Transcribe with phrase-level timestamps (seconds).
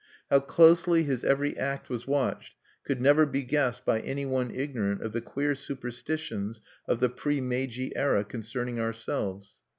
[0.31, 5.03] How closely his every act was watched could never be guessed by any one ignorant
[5.03, 9.57] of the queer superstitions of the pre Meiji era concerning ourselves.